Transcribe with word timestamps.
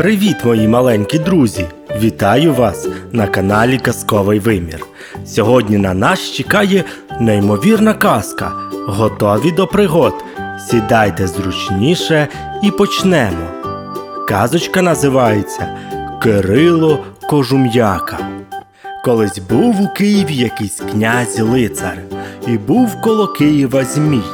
Привіт, 0.00 0.36
мої 0.44 0.68
маленькі 0.68 1.18
друзі! 1.18 1.66
Вітаю 2.00 2.54
вас 2.54 2.88
на 3.12 3.26
каналі 3.26 3.78
Казковий 3.78 4.38
Вимір. 4.38 4.86
Сьогодні 5.26 5.78
на 5.78 5.94
нас 5.94 6.32
чекає 6.32 6.84
неймовірна 7.20 7.94
казка. 7.94 8.52
Готові 8.86 9.52
до 9.52 9.66
пригод. 9.66 10.14
Сідайте 10.70 11.26
зручніше 11.26 12.28
і 12.62 12.70
почнемо. 12.70 13.46
Казочка 14.28 14.82
називається 14.82 15.78
Кирило 16.22 16.98
Кожум'яка. 17.28 18.18
Колись 19.04 19.38
був 19.38 19.80
у 19.80 19.88
Києві 19.88 20.34
якийсь 20.34 20.80
князь 20.92 21.40
лицар, 21.40 21.98
і 22.46 22.58
був 22.58 23.00
коло 23.00 23.28
Києва 23.28 23.84
Змій, 23.84 24.24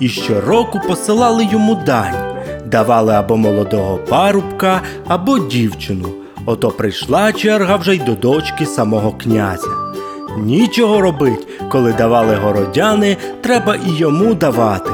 і 0.00 0.08
щороку 0.08 0.80
посилали 0.88 1.48
йому 1.52 1.74
дань, 1.74 2.33
давали 2.66 3.14
або 3.14 3.36
молодого 3.36 3.96
парубка, 3.96 4.80
або 5.06 5.38
дівчину. 5.38 6.08
Ото 6.46 6.70
прийшла 6.70 7.32
черга 7.32 7.76
вже 7.76 7.94
й 7.94 7.98
до 7.98 8.14
дочки 8.14 8.66
самого 8.66 9.12
князя. 9.12 9.68
Нічого 10.38 11.00
робить, 11.00 11.48
коли 11.70 11.92
давали 11.92 12.34
городяни, 12.34 13.16
треба 13.40 13.76
і 13.86 13.90
йому 13.90 14.34
давати. 14.34 14.90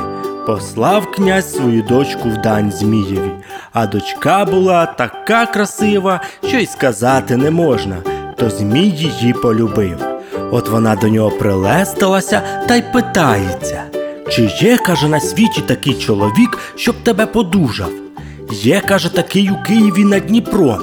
Послав 0.46 1.10
князь 1.10 1.54
свою 1.54 1.82
дочку 1.82 2.28
в 2.28 2.36
дань 2.36 2.72
Змієві, 2.72 3.30
а 3.73 3.87
дочка 3.87 4.45
була 4.45 4.87
така 4.87 5.46
красива, 5.46 6.20
що 6.48 6.56
й 6.59 6.66
сказати 6.66 7.37
не 7.37 7.50
можна, 7.50 7.96
то 8.37 8.50
Змій 8.50 8.88
її 8.88 9.32
полюбив. 9.32 9.96
От 10.50 10.68
вона 10.68 10.96
до 10.96 11.09
нього 11.09 11.30
прилестилася 11.30 12.42
та 12.68 12.76
й 12.76 12.82
питається: 12.92 13.82
чи 14.30 14.50
є, 14.60 14.76
каже, 14.76 15.08
на 15.08 15.20
світі 15.20 15.62
такий 15.66 15.94
чоловік, 15.94 16.58
щоб 16.76 16.94
тебе 17.02 17.26
подужав? 17.26 17.90
Є, 18.52 18.80
каже, 18.88 19.14
такий 19.14 19.50
у 19.50 19.62
Києві 19.66 20.04
над 20.04 20.26
Дніпром. 20.26 20.78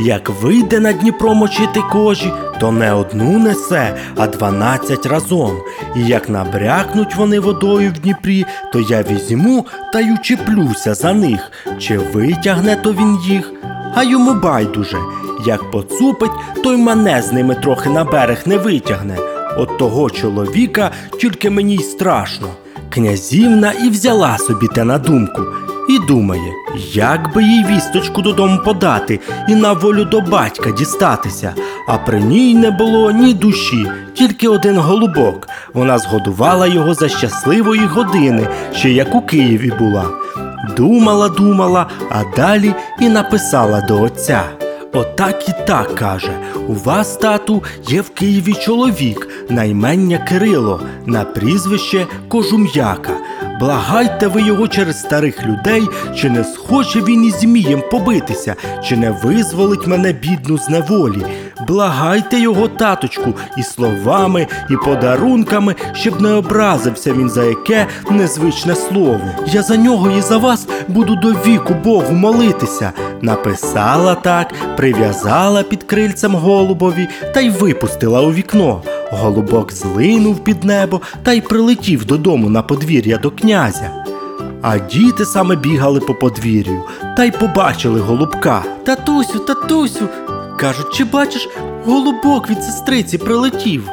Як 0.00 0.28
вийде 0.28 0.80
на 0.80 0.92
Дніпро 0.92 1.34
мочити 1.34 1.80
кожі, 1.92 2.32
то 2.60 2.72
не 2.72 2.92
одну 2.92 3.38
несе, 3.38 3.96
а 4.16 4.26
дванадцять 4.26 5.06
разом. 5.06 5.56
І 5.96 6.00
як 6.00 6.28
набрякнуть 6.28 7.14
вони 7.14 7.40
водою 7.40 7.92
в 7.96 7.98
Дніпрі, 7.98 8.44
то 8.72 8.80
я 8.80 9.02
візьму 9.02 9.66
та 9.92 10.00
й 10.00 10.12
учеплюся 10.12 10.94
за 10.94 11.12
них, 11.12 11.52
чи 11.78 11.98
витягне 11.98 12.76
то 12.76 12.92
він 12.92 13.18
їх. 13.24 13.52
А 13.94 14.02
йому 14.02 14.34
байдуже, 14.34 14.98
як 15.46 15.70
поцупить, 15.70 16.30
то 16.64 16.72
й 16.72 16.76
мене 16.76 17.22
з 17.22 17.32
ними 17.32 17.54
трохи 17.54 17.90
на 17.90 18.04
берег 18.04 18.42
не 18.46 18.56
витягне. 18.58 19.16
От 19.56 19.78
того 19.78 20.10
чоловіка 20.10 20.90
тільки 21.20 21.50
мені 21.50 21.74
й 21.74 21.82
страшно. 21.82 22.48
Князівна 22.90 23.72
і 23.72 23.90
взяла 23.90 24.38
собі 24.38 24.66
те 24.68 24.84
на 24.84 24.98
думку 24.98 25.42
і 25.88 25.98
думає, 25.98 26.52
як 26.92 27.34
би 27.34 27.42
їй 27.42 27.64
вісточку 27.64 28.22
додому 28.22 28.58
подати 28.64 29.20
і 29.48 29.54
на 29.54 29.72
волю 29.72 30.04
до 30.04 30.20
батька 30.20 30.70
дістатися. 30.70 31.54
А 31.88 31.98
при 31.98 32.20
ній 32.20 32.54
не 32.54 32.70
було 32.70 33.10
ні 33.10 33.34
душі, 33.34 33.86
тільки 34.14 34.48
один 34.48 34.78
голубок. 34.78 35.48
Вона 35.74 35.98
згодувала 35.98 36.66
його 36.66 36.94
за 36.94 37.08
щасливої 37.08 37.86
години, 37.86 38.48
ще 38.72 38.90
як 38.90 39.14
у 39.14 39.22
Києві 39.22 39.72
була. 39.78 40.06
Думала, 40.76 41.28
думала, 41.28 41.86
а 42.10 42.36
далі 42.36 42.74
і 43.00 43.08
написала 43.08 43.80
до 43.80 44.02
отця. 44.02 44.42
Отак 44.92 45.48
і 45.48 45.52
так 45.66 45.94
каже: 45.94 46.32
у 46.68 46.74
вас, 46.74 47.16
тату, 47.16 47.62
є 47.88 48.00
в 48.00 48.10
Києві 48.10 48.54
чоловік, 48.54 49.28
на 49.50 49.64
імення 49.64 50.18
Кирило, 50.18 50.80
на 51.06 51.24
прізвище 51.24 52.06
Кожум'яка. 52.28 53.12
Благайте 53.60 54.26
ви 54.26 54.42
його 54.42 54.68
через 54.68 55.00
старих 55.00 55.46
людей, 55.46 55.88
чи 56.16 56.30
не 56.30 56.44
схоче 56.44 57.00
він 57.00 57.24
із 57.24 57.40
Змієм 57.40 57.82
побитися, 57.90 58.54
чи 58.84 58.96
не 58.96 59.10
визволить 59.10 59.86
мене 59.86 60.12
бідну 60.12 60.58
з 60.58 60.68
неволі. 60.68 61.26
Благайте 61.68 62.40
його, 62.40 62.68
таточку, 62.68 63.34
і 63.56 63.62
словами, 63.62 64.46
і 64.70 64.76
подарунками, 64.76 65.74
щоб 65.92 66.20
не 66.20 66.32
образився 66.32 67.12
він 67.12 67.30
за 67.30 67.44
яке 67.44 67.86
незвичне 68.10 68.74
слово. 68.74 69.20
Я 69.46 69.62
за 69.62 69.76
нього 69.76 70.10
і 70.10 70.20
за 70.20 70.38
вас 70.38 70.66
буду 70.88 71.16
до 71.16 71.28
віку 71.28 71.74
Богу 71.84 72.12
молитися. 72.12 72.92
Написала 73.22 74.14
так, 74.14 74.54
прив'язала 74.76 75.62
під 75.62 75.82
крильцем 75.82 76.34
голубові 76.34 77.08
та 77.34 77.40
й 77.40 77.50
випустила 77.50 78.20
у 78.20 78.32
вікно. 78.32 78.82
Голубок 79.12 79.72
злинув 79.72 80.44
під 80.44 80.64
небо 80.64 81.00
та 81.22 81.32
й 81.32 81.40
прилетів 81.40 82.04
додому 82.04 82.50
на 82.50 82.62
подвір'я 82.62 83.16
до 83.16 83.30
князя. 83.30 84.04
А 84.62 84.78
діти 84.78 85.24
саме 85.24 85.56
бігали 85.56 86.00
по 86.00 86.14
подвір'ю 86.14 86.82
та 87.16 87.24
й 87.24 87.30
побачили 87.30 88.00
голубка. 88.00 88.62
Татусю, 88.84 89.38
татусю. 89.38 90.08
кажуть, 90.58 90.94
чи 90.94 91.04
бачиш, 91.04 91.48
голубок 91.84 92.50
від 92.50 92.62
сестриці 92.62 93.18
прилетів. 93.18 93.88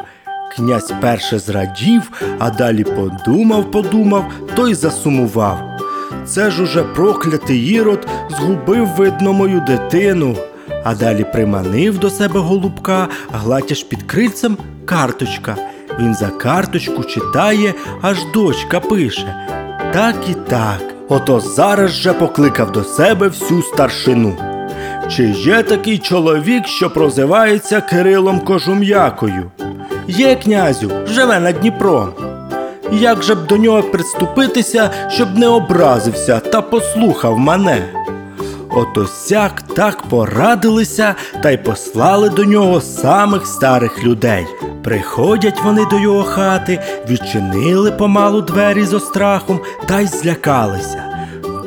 Князь 0.56 0.94
перше 1.02 1.40
зрадів, 1.40 2.12
а 2.40 2.50
далі 2.50 2.84
подумав, 2.84 3.72
подумав, 3.72 4.26
то 4.56 4.68
й 4.68 4.74
засумував. 4.74 5.60
Це 6.26 6.52
ж 6.52 6.64
уже 6.64 6.84
проклятий 6.84 7.66
ірод 7.66 8.08
згубив, 8.30 8.88
видно, 8.88 9.34
мою 9.34 9.60
дитину. 9.60 10.36
А 10.84 10.96
далі 10.96 11.26
приманив 11.34 11.98
до 11.98 12.10
себе 12.10 12.40
голубка, 12.40 13.08
гладяш 13.32 13.84
під 13.84 14.04
крильцем 14.04 14.58
карточка. 14.88 15.56
Він 16.00 16.16
за 16.16 16.28
карточку 16.28 17.04
читає, 17.04 17.74
аж 18.02 18.18
дочка 18.34 18.80
пише. 18.80 19.36
Так 19.94 20.16
і 20.30 20.34
так. 20.34 20.82
Ото 21.10 21.40
зараз 21.40 21.92
же 21.92 22.14
покликав 22.14 22.72
до 22.72 22.84
себе 22.84 23.28
всю 23.28 23.64
старшину. 23.64 24.38
Чи 25.10 25.24
є 25.30 25.64
такий 25.64 25.98
чоловік, 25.98 26.68
що 26.68 26.90
прозивається 26.90 27.82
Кирилом 27.82 28.40
Кожум'якою? 28.40 29.52
Є, 30.08 30.36
князю, 30.36 30.92
живе 31.08 31.40
над 31.40 31.60
Дніпром. 31.60 32.10
Як 32.92 33.24
же 33.24 33.36
б 33.36 33.48
до 33.48 33.58
нього 33.58 33.84
приступитися, 33.84 34.90
щоб 35.10 35.38
не 35.38 35.48
образився 35.48 36.40
та 36.40 36.62
послухав 36.62 37.38
мене? 37.40 37.94
Ото 38.70 39.08
сяк 39.08 39.62
так 39.62 40.02
порадилися 40.02 41.16
та 41.44 41.52
й 41.52 41.58
послали 41.58 42.30
до 42.30 42.44
нього 42.44 42.82
самих 42.82 43.48
старих 43.48 44.04
людей. 44.04 44.46
Приходять 44.88 45.64
вони 45.64 45.86
до 45.86 46.00
його 46.00 46.24
хати, 46.24 46.82
відчинили 47.10 47.92
помалу 47.92 48.42
двері 48.42 48.86
з 48.86 48.94
острахом 48.94 49.60
та 49.86 50.00
й 50.00 50.08
злякалися. 50.08 51.04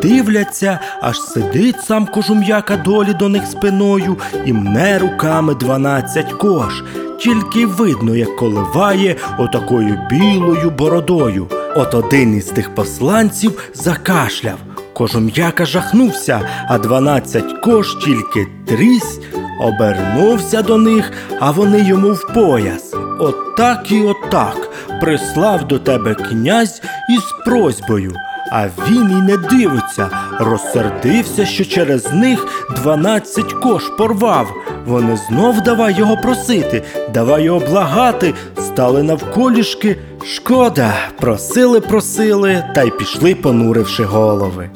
Дивляться, 0.03 0.81
аж 1.01 1.21
сидить 1.21 1.81
сам 1.81 2.07
кожум'яка 2.07 2.77
долі 2.77 3.15
до 3.15 3.29
них 3.29 3.47
спиною 3.47 4.17
і 4.45 4.53
мне 4.53 4.99
руками 4.99 5.55
дванадцять 5.55 6.33
кош. 6.33 6.83
Тільки 7.21 7.67
видно, 7.67 8.17
як 8.17 8.37
коливає 8.37 9.17
отакою 9.39 9.99
білою 10.11 10.71
бородою. 10.71 11.47
От 11.77 11.95
один 11.95 12.37
із 12.37 12.45
тих 12.45 12.75
посланців 12.75 13.71
закашляв. 13.75 14.59
Кожум'яка 14.93 15.67
жахнувся, 15.67 16.41
а 16.69 16.79
дванадцять 16.79 17.53
кош 17.65 17.95
тільки 18.05 18.47
трісь, 18.67 19.21
обернувся 19.61 20.63
до 20.63 20.79
них, 20.79 21.13
а 21.41 21.51
вони 21.51 21.81
йому 21.81 22.13
в 22.13 22.35
пояс. 22.35 22.90
Отак 23.21 23.93
і 23.93 24.03
отак 24.03 24.71
прислав 25.01 25.69
до 25.69 25.79
тебе 25.79 26.15
князь 26.15 26.83
із 27.11 27.23
просьбою. 27.47 28.15
А 28.53 28.67
він 28.89 29.11
і 29.11 29.23
не 29.23 29.37
дивиться, 29.37 30.11
розсердився, 30.39 31.47
що 31.47 31.65
через 31.65 32.13
них 32.13 32.47
дванадцять 32.77 33.53
кош 33.53 33.83
порвав. 33.99 34.49
Вони 34.87 35.17
знов 35.17 35.61
давай 35.61 35.95
його 35.99 36.17
просити, 36.17 36.83
давай 37.15 37.43
його 37.45 37.61
благати, 37.61 38.35
стали 38.59 39.03
навколішки. 39.03 39.97
Шкода, 40.25 40.93
просили, 41.21 41.81
просили, 41.81 42.65
та 42.75 42.83
й 42.83 42.91
пішли, 42.91 43.35
понуривши 43.35 44.05
голови. 44.05 44.71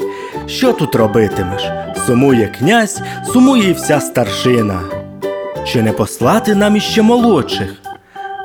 Що 0.47 0.73
тут 0.73 0.95
робитимеш? 0.95 1.63
Сумує 2.07 2.55
князь, 2.59 3.03
сумує 3.33 3.71
й 3.71 3.73
вся 3.73 4.01
старшина. 4.01 4.81
Чи 5.67 5.83
не 5.83 5.93
послати 5.93 6.55
нам 6.55 6.77
іще 6.77 7.03
молодших? 7.03 7.84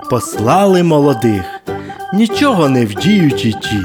Послали 0.10 0.84
молодих, 0.84 1.44
нічого 2.14 2.70
не 2.70 2.86
вдіють 2.86 3.46
і 3.46 3.52
ті, 3.52 3.84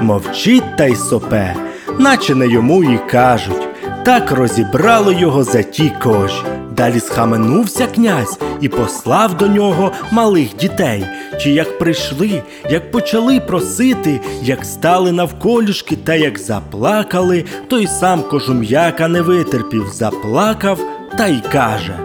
мовчить 0.00 0.76
та 0.76 0.84
й 0.84 0.96
сопе, 0.96 1.54
наче 1.98 2.34
не 2.34 2.48
йому 2.48 2.84
і 2.84 2.98
кажуть. 3.10 3.68
Так 4.04 4.30
розібрало 4.30 5.12
його 5.12 5.44
за 5.44 5.62
ті 5.62 5.92
коші. 6.02 6.42
Далі 6.76 7.00
схаменувся 7.00 7.86
князь 7.86 8.38
і 8.60 8.68
послав 8.68 9.36
до 9.36 9.46
нього 9.46 9.92
малих 10.10 10.56
дітей. 10.56 11.06
Чи 11.40 11.50
як 11.50 11.78
прийшли, 11.78 12.42
як 12.70 12.90
почали 12.90 13.40
просити, 13.40 14.20
як 14.42 14.64
стали 14.64 15.12
навколішки 15.12 15.96
та 15.96 16.14
як 16.14 16.38
заплакали, 16.38 17.44
той 17.68 17.86
сам 17.86 18.22
кожум'яка 18.22 19.08
не 19.08 19.22
витерпів, 19.22 19.86
заплакав 19.92 20.78
та 21.18 21.26
й 21.26 21.40
каже: 21.52 21.98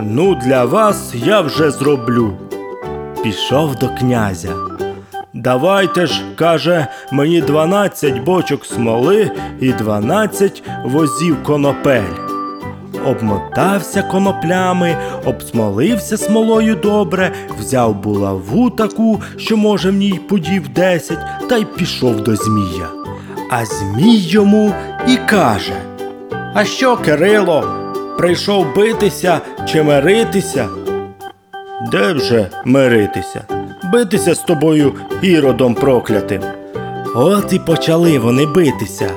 Ну, 0.00 0.34
для 0.34 0.64
вас 0.64 1.14
я 1.14 1.40
вже 1.40 1.70
зроблю. 1.70 2.49
Пішов 3.22 3.76
до 3.76 3.88
князя. 3.88 4.48
Давайте 5.34 6.06
ж, 6.06 6.22
каже, 6.36 6.86
мені 7.12 7.40
дванадцять 7.40 8.18
бочок 8.18 8.66
смоли 8.66 9.30
і 9.60 9.72
дванадцять 9.72 10.62
возів 10.84 11.42
конопель. 11.42 12.02
обмотався 13.06 14.02
коноплями, 14.02 14.96
обсмолився 15.24 16.16
смолою 16.16 16.74
добре, 16.74 17.32
взяв 17.58 17.94
булаву 17.94 18.70
таку, 18.70 19.20
що 19.36 19.56
може 19.56 19.90
в 19.90 19.94
ній 19.94 20.20
подів 20.28 20.68
десять, 20.68 21.48
та 21.48 21.56
й 21.56 21.64
пішов 21.64 22.20
до 22.20 22.36
Змія. 22.36 22.88
А 23.50 23.64
Змій 23.64 24.16
йому 24.18 24.72
і 25.08 25.16
каже: 25.16 25.74
А 26.54 26.64
що, 26.64 26.96
Кирило, 26.96 27.64
прийшов 28.18 28.66
битися 28.76 29.40
чи 29.68 29.82
миритися? 29.82 30.68
Де 31.80 32.12
вже 32.12 32.48
миритися? 32.64 33.44
Битися 33.92 34.34
з 34.34 34.38
тобою 34.38 34.94
іродом 35.22 35.74
проклятим. 35.74 36.42
От 37.14 37.52
і 37.52 37.58
почали 37.58 38.18
вони 38.18 38.46
битися, 38.46 39.10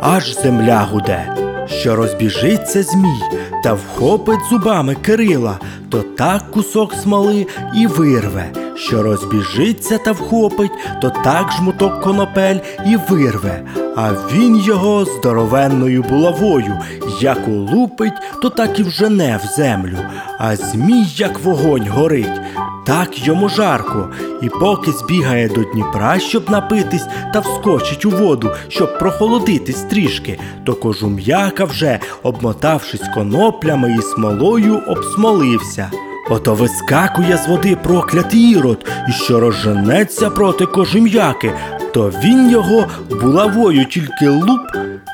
аж 0.00 0.34
земля 0.34 0.88
гуде. 0.90 1.34
Що 1.68 1.96
розбіжиться 1.96 2.82
змій 2.82 3.22
та 3.64 3.72
вхопить 3.74 4.48
зубами 4.50 4.94
Кирила, 4.94 5.58
то 5.90 6.02
так 6.02 6.50
кусок 6.50 6.94
смоли 6.94 7.46
і 7.76 7.86
вирве. 7.86 8.44
Що 8.76 9.02
розбіжиться 9.02 9.98
та 9.98 10.12
вхопить, 10.12 10.72
то 11.02 11.10
так 11.24 11.52
жмуток 11.52 12.00
конопель 12.00 12.58
і 12.86 12.96
вирве. 13.08 13.62
А 14.00 14.12
він 14.32 14.56
його 14.56 15.04
здоровенною 15.04 16.02
булавою, 16.02 16.78
як 17.20 17.48
улупить, 17.48 18.12
то 18.42 18.50
так 18.50 18.78
і 18.78 18.82
вжене 18.82 19.40
в 19.44 19.46
землю. 19.56 19.98
А 20.38 20.56
змій, 20.56 21.04
як 21.16 21.38
вогонь 21.38 21.88
горить, 21.88 22.40
так 22.86 23.26
йому 23.26 23.48
жарко, 23.48 24.08
і 24.42 24.48
поки 24.48 24.92
збігає 24.92 25.48
до 25.48 25.62
Дніпра, 25.62 26.18
щоб 26.18 26.50
напитись 26.50 27.06
та 27.32 27.40
вскочить 27.40 28.04
у 28.04 28.10
воду, 28.10 28.50
щоб 28.68 28.98
прохолодитись 28.98 29.82
трішки, 29.82 30.38
то 30.64 30.74
кожум'яка 30.74 31.64
вже, 31.64 31.98
обмотавшись 32.22 33.08
коноплями 33.14 33.96
і 33.98 34.02
смолою, 34.02 34.82
обсмолився. 34.86 35.90
Ото 36.30 36.54
вискакує 36.54 37.36
з 37.36 37.48
води 37.48 37.76
проклятий 37.76 38.50
ірод, 38.50 38.86
і 39.08 39.12
що 39.12 39.40
розженеться 39.40 40.30
проти 40.30 40.66
кожум'яки, 40.66 41.52
то 41.94 42.12
він 42.24 42.50
його 42.50 42.86
булавою 43.20 43.84
тільки 43.84 44.28
луп, 44.28 44.60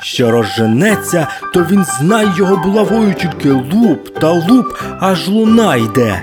що 0.03 0.31
розженеться, 0.31 1.29
то 1.55 1.67
він 1.71 1.85
знай 1.85 2.29
його 2.37 2.56
булавою 2.56 3.15
тільки 3.15 3.50
луп 3.50 4.19
та 4.19 4.31
луп, 4.31 4.67
аж 5.00 5.29
луна 5.29 5.76
йде. 5.76 6.23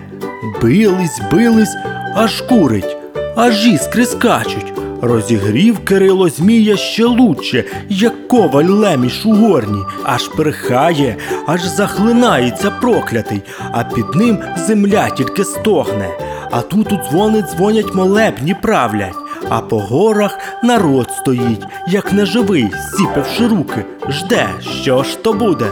Бились, 0.61 1.21
бились, 1.31 1.75
аж 2.15 2.41
курить, 2.41 2.97
аж 3.35 3.67
іскри 3.67 4.05
скачуть. 4.05 4.73
Розігрів 5.01 5.79
Кирило 5.79 6.29
Змія 6.29 6.77
ще 6.77 7.05
лучше, 7.05 7.63
як 7.89 8.27
коваль 8.27 8.65
леміш 8.65 9.25
у 9.25 9.33
горні, 9.33 9.83
аж 10.03 10.27
перхає, 10.27 11.15
аж 11.47 11.63
захлинається 11.63 12.71
проклятий, 12.71 13.41
а 13.71 13.83
під 13.83 14.15
ним 14.15 14.37
земля 14.67 15.09
тільки 15.09 15.43
стогне. 15.43 16.09
А 16.51 16.61
тут 16.61 16.91
у 16.91 16.95
дзвони 16.95 17.41
дзвонять 17.41 17.95
молебні 17.95 18.55
правлять, 18.61 19.15
а 19.51 19.61
по 19.61 19.79
горах 19.79 20.39
народ 20.63 21.11
стоїть, 21.11 21.65
як 21.87 22.13
неживий, 22.13 22.69
зціпивши 22.73 23.47
руки, 23.47 23.85
жде, 24.09 24.49
що 24.81 25.03
ж 25.03 25.23
то 25.23 25.33
буде. 25.33 25.65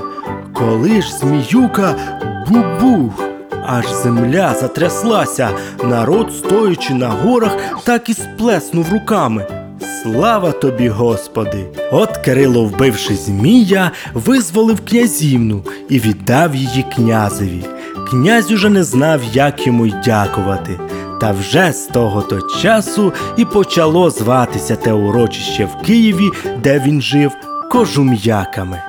Коли 0.54 1.02
ж 1.02 1.14
зміюка 1.14 1.96
бубух. 2.48 3.24
Аж 3.68 3.86
земля 4.04 4.56
затряслася, 4.62 5.50
народ, 5.84 6.34
стоячи 6.34 6.94
на 6.94 7.10
горах, 7.10 7.58
так 7.84 8.10
і 8.10 8.14
сплеснув 8.14 8.94
руками. 8.94 9.46
Слава 10.04 10.52
тобі, 10.52 10.90
Господи! 10.90 11.66
От 11.92 12.18
Кирило, 12.18 12.66
вбивши 12.66 13.16
Змія, 13.16 13.92
визволив 14.14 14.86
князівну 14.86 15.64
і 15.90 16.00
віддав 16.00 16.56
її 16.56 16.86
князеві. 16.96 17.64
Князь 18.10 18.52
уже 18.52 18.70
не 18.70 18.84
знав, 18.84 19.22
як 19.34 19.68
йому 19.68 19.86
й 19.86 19.94
дякувати. 20.06 20.80
Та 21.20 21.32
вже 21.32 21.72
з 21.72 21.88
того 21.88 22.22
то 22.22 22.42
часу 22.42 23.14
і 23.38 23.46
почало 23.46 24.10
зватися 24.10 24.76
те 24.76 24.94
урочище 24.94 25.66
в 25.66 25.86
Києві, 25.86 26.30
де 26.64 26.80
він 26.80 27.02
жив, 27.02 27.32
кожум'яками. 27.72 28.82